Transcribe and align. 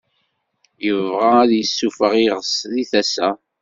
Yebɣa 0.85 1.29
ad 1.43 1.47
d-yessufeɣ 1.49 2.13
iɣes 2.25 2.53
deg 2.71 2.87
tasa. 2.91 3.29